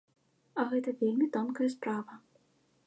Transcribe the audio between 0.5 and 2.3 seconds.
А гэта вельмі тонкая справа.